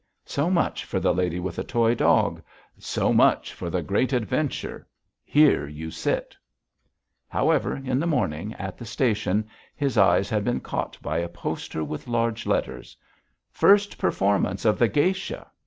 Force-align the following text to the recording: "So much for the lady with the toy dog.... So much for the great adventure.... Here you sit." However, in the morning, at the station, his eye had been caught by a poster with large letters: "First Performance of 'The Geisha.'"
"So 0.25 0.49
much 0.49 0.83
for 0.83 0.99
the 0.99 1.13
lady 1.13 1.39
with 1.39 1.57
the 1.57 1.63
toy 1.63 1.93
dog.... 1.93 2.41
So 2.79 3.13
much 3.13 3.53
for 3.53 3.69
the 3.69 3.83
great 3.83 4.13
adventure.... 4.13 4.87
Here 5.23 5.67
you 5.67 5.91
sit." 5.91 6.35
However, 7.27 7.75
in 7.75 7.99
the 7.99 8.07
morning, 8.07 8.55
at 8.55 8.79
the 8.79 8.85
station, 8.87 9.47
his 9.75 9.99
eye 9.99 10.23
had 10.23 10.43
been 10.43 10.59
caught 10.61 10.99
by 11.03 11.19
a 11.19 11.29
poster 11.29 11.83
with 11.83 12.07
large 12.07 12.47
letters: 12.47 12.97
"First 13.51 13.99
Performance 13.99 14.65
of 14.65 14.79
'The 14.79 14.87
Geisha.'" 14.87 15.45